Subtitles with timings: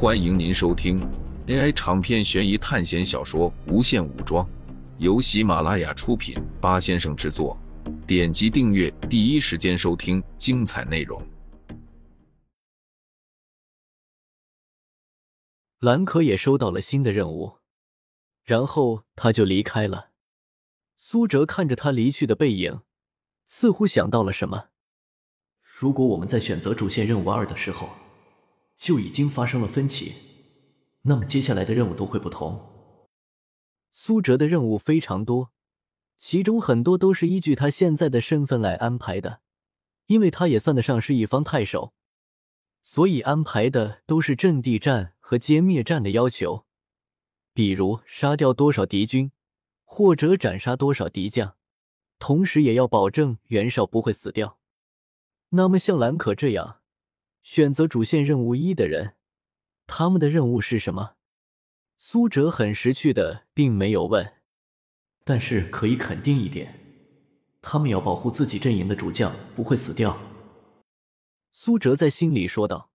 [0.00, 1.00] 欢迎您收听
[1.48, 4.46] AI 长篇悬疑探险小说《无限武装》，
[4.98, 7.58] 由喜马拉雅出品，八先生制作。
[8.06, 11.20] 点击订阅，第一时间收听精彩内容。
[15.80, 17.56] 兰可也收到了新的任务，
[18.44, 20.10] 然后他就离开了。
[20.94, 22.82] 苏哲看着他离去的背影，
[23.46, 24.68] 似乎想到了什么。
[25.60, 27.90] 如果我们在选择主线任务二的时候
[28.78, 30.12] 就已经发生了分歧，
[31.02, 32.64] 那么接下来的任务都会不同。
[33.90, 35.50] 苏哲的任务非常多，
[36.16, 39.40] 其中很多都是依据他现在的身份来安排的，
[40.06, 41.92] 因为他也算得上是一方太守，
[42.80, 46.64] 所以安排的都是阵地战和歼灭战的要求，
[47.52, 49.32] 比如杀掉多少敌军，
[49.84, 51.56] 或者斩杀多少敌将，
[52.20, 54.58] 同时也要保证袁绍不会死掉。
[55.50, 56.77] 那么，像兰可这样
[57.50, 59.14] 选择主线任务一的人，
[59.86, 61.14] 他们的任务是什么？
[61.96, 64.34] 苏哲很识趣的，并没有问。
[65.24, 66.78] 但是可以肯定一点，
[67.62, 70.20] 他们要保护自己阵营的主将不会死掉。
[71.50, 72.90] 苏哲在心里说道。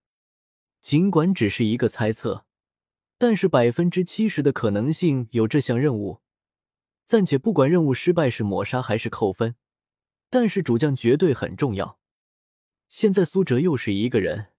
[0.80, 2.46] 尽管只是一个猜测，
[3.18, 6.20] 但是百分之七十的可能性有这项任务。
[7.04, 9.56] 暂且不管任务失败是抹杀还是扣分，
[10.30, 11.98] 但是主将绝对很重要。
[12.88, 14.52] 现在苏哲又是一个人，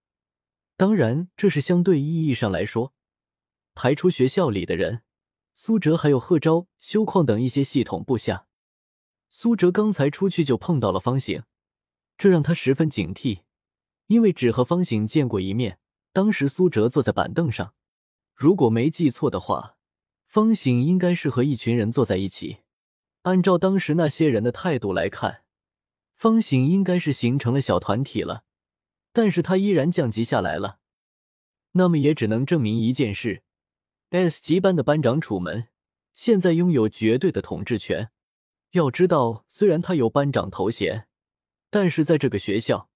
[0.76, 2.92] 当然这是相对意义上来说，
[3.74, 5.02] 排除学校里的人，
[5.54, 8.46] 苏哲还有贺昭、修矿等一些系统部下。
[9.30, 11.42] 苏哲刚才出去就碰到了方醒，
[12.18, 13.40] 这让他十分警惕，
[14.06, 15.78] 因为只和方醒见过一面。
[16.12, 17.74] 当时苏哲坐在板凳上，
[18.34, 19.76] 如果没记错的话，
[20.26, 22.58] 方醒应该是和一群人坐在一起。
[23.22, 25.45] 按照当时那些人的态度来看。
[26.16, 28.44] 方醒应该是形成了小团体了，
[29.12, 30.78] 但是他依然降级下来了，
[31.72, 33.42] 那么也只能证明一件事
[34.08, 35.68] ：S 级班的班长楚门
[36.14, 38.10] 现在拥有绝对的统治权。
[38.70, 41.06] 要知道，虽然他有班长头衔，
[41.68, 42.88] 但是在这个学校，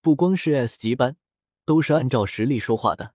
[0.00, 1.16] 不光是 S 级班，
[1.64, 3.14] 都是按照实力说话的。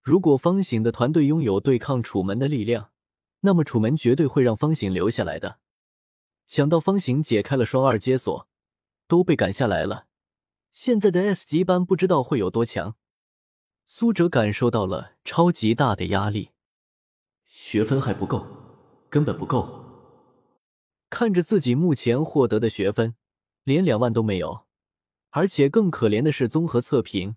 [0.00, 2.90] 如果方醒的团队拥有对抗楚门的力量，
[3.40, 5.58] 那么楚门绝对会让方醒留下来的。
[6.46, 8.47] 想到方醒解开了双二阶锁。
[9.08, 10.06] 都被赶下来了，
[10.70, 12.94] 现在的 S 级班不知道会有多强。
[13.86, 16.50] 苏哲感受到了超级大的压力，
[17.46, 18.46] 学分还不够，
[19.08, 19.82] 根本不够。
[21.08, 23.16] 看着自己目前获得的学分，
[23.64, 24.66] 连两万都没有，
[25.30, 27.36] 而且更可怜的是综合测评，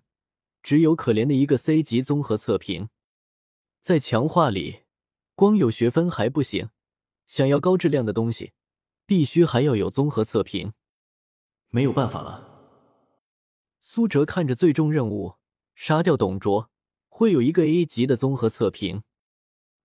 [0.62, 2.90] 只有可怜的一个 C 级综合测评。
[3.80, 4.82] 在强化里，
[5.34, 6.68] 光有学分还不行，
[7.26, 8.52] 想要高质量的东西，
[9.06, 10.74] 必须还要有综合测评。
[11.74, 12.48] 没有办法了。
[13.80, 15.36] 苏哲看着最终任务，
[15.74, 16.70] 杀掉董卓，
[17.08, 19.02] 会有一个 A 级的综合测评。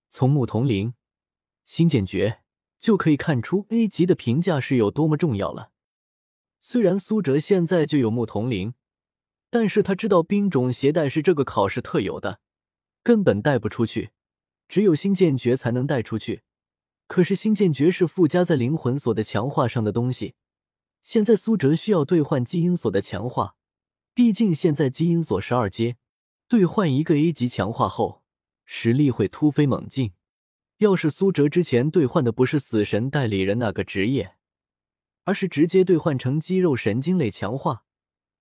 [0.10, 0.96] 从牧童铃、
[1.64, 2.42] 新剑诀
[2.78, 5.72] 就可以看出 A 级的评价是有多么重要了。
[6.60, 8.74] 虽然苏哲现在就有牧童铃，
[9.50, 12.42] 但是他知道兵种携带是这个考试特有的，
[13.02, 14.12] 根本带不出去，
[14.68, 16.44] 只有新剑诀才能带出去。
[17.08, 20.36] 可是新剑诀是附加在灵魂锁的强化上的东西。
[21.08, 23.56] 现在苏哲需要兑换基因锁的强化，
[24.14, 25.96] 毕竟现在基因锁十二阶，
[26.50, 28.26] 兑换一个 A 级强化后，
[28.66, 30.12] 实力会突飞猛进。
[30.80, 34.36] 要是苏哲之前兑换的不是死神代理人那个职业，
[35.24, 37.86] 而是直接兑换成肌肉神经类强化，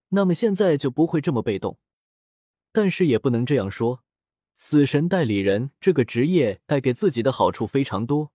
[0.09, 1.79] 那么现在就不会这么被动。
[2.73, 4.03] 但是也不能这样说，
[4.57, 8.33] 死神代理人这个职业带给自己的好处非常多，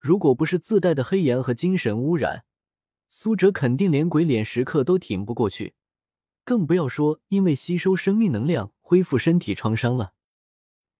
[0.00, 2.44] 如果不是自带的黑岩和精神污染。
[3.14, 5.74] 苏哲肯定连鬼脸时刻都挺不过去，
[6.46, 10.14] 更不要说因为吸收生命能量恢复身体创伤了。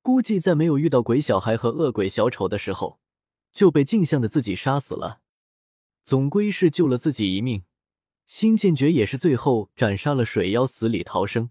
[0.02, 3.00] 估计在没有遇到鬼小孩和恶鬼小丑的时候，
[3.50, 5.22] 就被镜像的自己杀死了。
[6.04, 7.64] 总归是救了自己一命。
[8.26, 11.48] 新剑诀也是最后斩杀了水妖，死里逃生。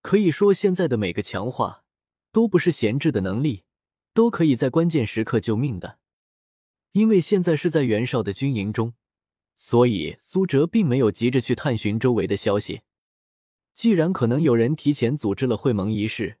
[0.00, 1.82] 可以说，现在的每个强化
[2.30, 3.64] 都不是闲置的能力，
[4.14, 5.98] 都可以在关键时刻救命的。
[6.92, 8.94] 因为现在是在袁绍的军营中。
[9.56, 12.82] 所以苏哲并没有急着去探寻周围的消息。
[13.74, 16.38] 既然可能有人提前组织了会盟仪式，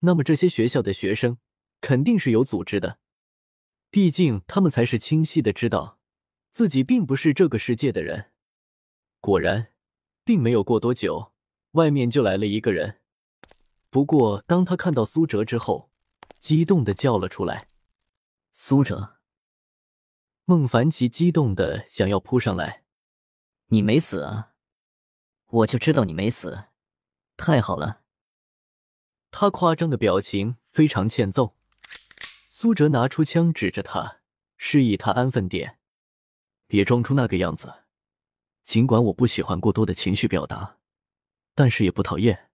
[0.00, 1.38] 那么这些学校的学生
[1.80, 2.98] 肯定是有组织的。
[3.90, 5.98] 毕竟他们才是清晰的知道
[6.50, 8.30] 自己并不是这个世界的人。
[9.20, 9.72] 果然，
[10.24, 11.32] 并没有过多久，
[11.72, 13.00] 外面就来了一个人。
[13.90, 15.90] 不过当他看到苏哲之后，
[16.38, 17.68] 激动的叫了出来
[18.52, 19.16] ：“苏哲！”
[20.50, 22.82] 孟凡奇激动的想要扑上来，
[23.66, 24.54] 你没死啊！
[25.46, 26.64] 我就知道你没死，
[27.36, 28.02] 太好了。
[29.30, 31.56] 他夸张的表情非常欠揍。
[32.48, 34.22] 苏哲拿出枪指着他，
[34.56, 35.78] 示意他安分点，
[36.66, 37.84] 别装出那个样子。
[38.64, 40.78] 尽管我不喜欢过多的情绪表达，
[41.54, 42.50] 但是也不讨厌。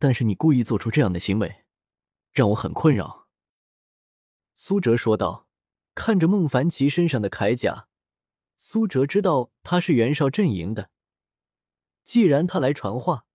[0.00, 1.66] 但是你故意做出这样的行为，
[2.32, 3.28] 让我很困扰。”
[4.56, 5.46] 苏哲说道，
[5.94, 7.88] 看着孟凡奇身上的铠甲，
[8.56, 10.90] 苏哲知道他是袁绍阵营的。
[12.04, 13.26] 既然他来传话，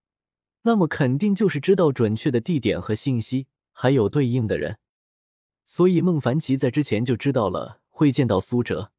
[0.63, 4.79] 那么肯定就是知道准确的地点和信息，还有对应的人。
[5.63, 8.91] 所以孟凡奇在之前就知道了会见到苏哲，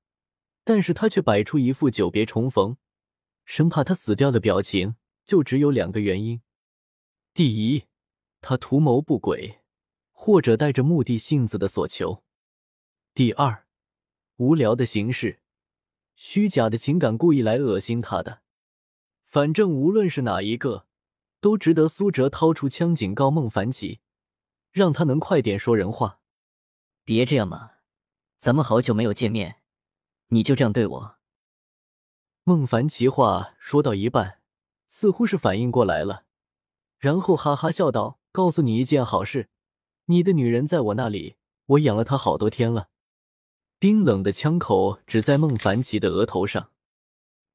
[0.64, 2.76] 但是他却摆出一副久别重逢，
[3.44, 4.96] 生怕他死掉的表情，
[5.26, 6.40] 就只有两个原因：
[7.34, 7.84] 第一，
[8.40, 9.60] 他图谋不轨，
[10.12, 12.22] 或者带着目的性子的所求；
[13.18, 13.66] 第二，
[14.36, 15.40] 无聊的形式，
[16.14, 18.42] 虚假的情感，故意来恶心他的。
[19.24, 20.86] 反正无论是哪一个，
[21.40, 23.98] 都值得苏哲掏出枪警告孟凡奇，
[24.70, 26.20] 让他能快点说人话。
[27.02, 27.72] 别这样嘛，
[28.38, 29.56] 咱们好久没有见面，
[30.28, 31.16] 你就这样对我？
[32.44, 34.38] 孟凡奇话说到一半，
[34.86, 36.26] 似乎是反应过来了，
[36.98, 39.48] 然后哈哈笑道：“告诉你一件好事，
[40.04, 41.34] 你的女人在我那里，
[41.66, 42.90] 我养了她好多天了。”
[43.80, 46.72] 冰冷的枪口指在孟凡奇的额头上。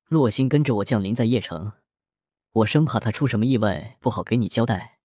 [0.07, 1.73] 洛星跟着我降临在邺城，
[2.51, 4.99] 我生怕他出什么意外，不好给你交代，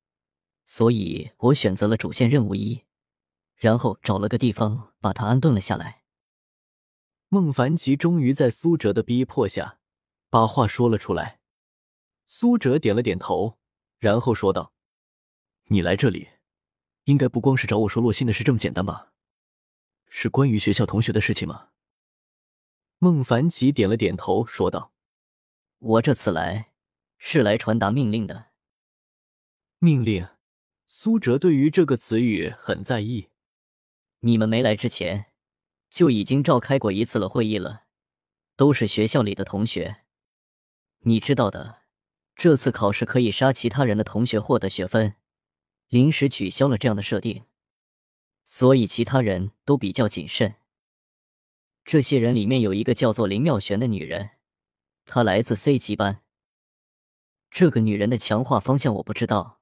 [0.64, 2.84] 所以我选择了主线任务一。
[3.56, 6.04] 然后找了个地方把他安顿了下来。
[7.28, 9.80] 孟凡奇终于在苏哲的逼迫下，
[10.30, 11.40] 把话说了出来。
[12.26, 13.58] 苏哲点了点头，
[13.98, 14.72] 然后说道
[15.70, 16.28] ：“你来这里，
[17.04, 19.12] 应该不光是找我说洛心的事这么简单吧？
[20.08, 21.68] 是关于学校同学的事情吗？”
[22.98, 24.92] 孟凡奇点了点头，说道
[25.78, 26.72] ：“我这次来，
[27.16, 28.46] 是来传达命令的。”
[29.78, 30.28] 命令。
[30.90, 33.28] 苏哲对于这个词语很在意。
[34.20, 35.26] 你们没来之前，
[35.90, 37.84] 就已经召开过一次了会议了，
[38.56, 39.98] 都是学校里的同学。
[41.00, 41.82] 你知道的，
[42.34, 45.14] 这次考试可以杀其他人的同学获得学分，
[45.88, 47.44] 临时取消了这样的设定，
[48.50, 50.54] 所以其他人都比较谨慎。
[51.84, 54.30] 这些人里面有一个叫做林妙璇的女人，
[55.04, 56.22] 她来自 C 级班。
[57.50, 59.60] 这个女人的强化方向我不知道，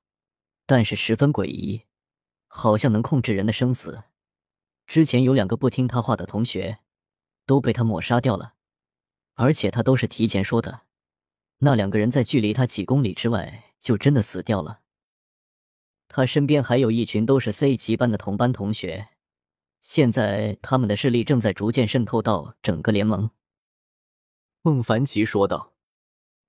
[0.66, 1.82] 但是十分诡异，
[2.46, 4.04] 好像能控制人的生死。
[4.86, 6.78] 之前有两个不听她话的同学，
[7.44, 8.54] 都被她抹杀掉了，
[9.34, 10.82] 而且她都是提前说的。
[11.58, 14.82] 那两个人在距离她几公里之外就真的死掉了。
[16.08, 19.08] 他身边还有一群都是 C 级班的同班同学，
[19.82, 23.30] 现在他们的势力正在逐渐渗透到整个联盟。
[24.62, 25.74] 孟凡奇说道：“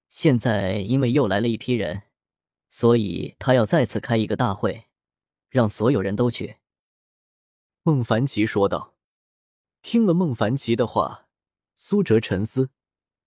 [0.09, 2.03] 现在因为又来了一批人，
[2.69, 4.85] 所以他要再次开一个大会，
[5.49, 6.57] 让所有人都去。”
[7.83, 8.95] 孟凡奇说道
[9.83, 11.27] ：“听了孟凡奇的话，
[11.75, 12.71] 苏哲沉思，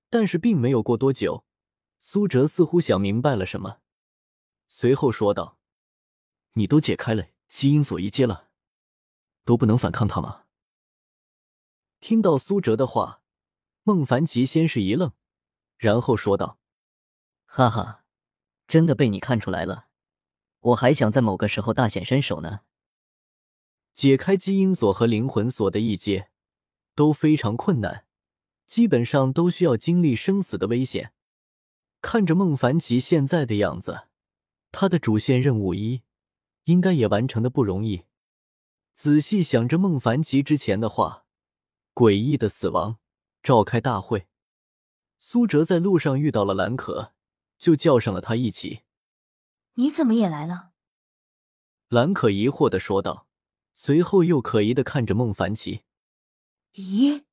[0.09, 1.45] 但是并没有过多久，
[1.99, 3.79] 苏哲似乎想明白了什么，
[4.69, 5.59] 随后说道
[6.53, 8.49] ：‘你都解开了基因锁一阶了，
[9.45, 10.45] 都不能反抗他吗？’”
[12.01, 13.23] 听到苏哲的话，
[13.83, 15.13] 孟凡奇先是一愣，
[15.77, 16.59] 然后说道
[17.45, 18.05] ：“哈哈，
[18.67, 19.89] 真的被你看出来了，
[20.61, 22.61] 我还想在某个时候大显身手呢。”
[23.93, 26.31] 解开基因锁和灵魂锁的一阶
[26.95, 28.07] 都非常困难，
[28.67, 31.13] 基本上都需要经历生死的危险。
[32.01, 34.09] 看着孟凡奇现在的样子，
[34.73, 36.03] 他的主线任务一
[36.65, 38.05] 应该也完成的不容易。
[38.93, 41.25] 仔细想着孟凡奇之前的话，
[41.95, 42.99] 诡异的死亡，
[43.43, 44.27] 召开大会。
[45.19, 47.15] 苏哲在路上遇到了兰可，
[47.59, 48.83] 就叫上了他一起。
[49.75, 50.73] 你怎么也来了？
[51.89, 53.27] 兰可疑惑的说道。
[53.73, 55.85] 随后又可疑的看着孟凡奇，
[56.75, 57.25] 咦，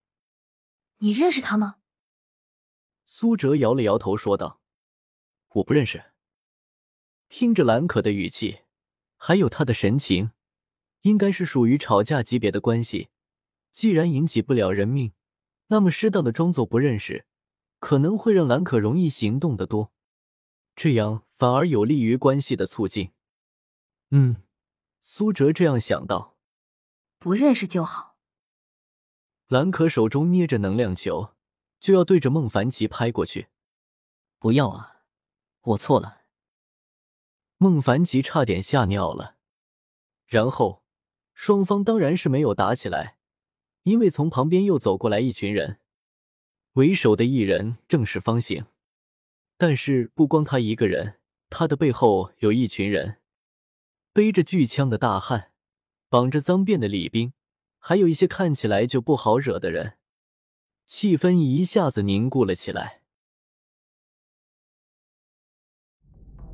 [1.00, 1.80] 你认识他吗？
[3.06, 4.62] 苏哲摇了摇头说道
[5.56, 6.12] ：“我不认识。”
[7.28, 8.60] 听着兰可的语气，
[9.18, 10.32] 还有他的神情，
[11.02, 13.10] 应该是属于吵架级别的关系。
[13.72, 15.12] 既然引起不了人命，
[15.68, 17.26] 那么适当的装作不认识，
[17.80, 19.92] 可能会让兰可容易行动的多，
[20.76, 23.12] 这样反而有利于关系的促进。
[24.12, 24.38] 嗯，
[25.02, 26.38] 苏哲这样想到。
[27.20, 28.18] 不认识就好。
[29.48, 31.34] 兰可手中捏着能量球，
[31.80, 33.48] 就要对着孟凡奇拍过去。
[34.40, 35.02] 不要啊！
[35.62, 36.17] 我错了。
[37.58, 39.36] 孟凡奇差点吓尿了。
[40.26, 40.84] 然后，
[41.34, 43.18] 双方当然是没有打起来，
[43.84, 45.80] 因为从旁边又走过来一群人，
[46.74, 48.66] 为首的一人正是方醒。
[49.58, 53.18] 但是不光他一个人，他的背后有一群人。
[54.14, 55.52] 背着巨枪的大汉，
[56.10, 57.34] 绑着脏辫的李兵，
[57.80, 59.98] 还有一些看起来就不好惹的人，
[60.86, 63.02] 气氛一下子凝固了起来。